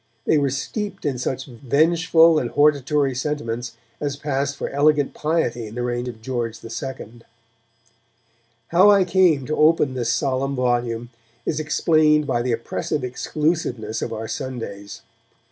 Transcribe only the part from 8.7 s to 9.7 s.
I came to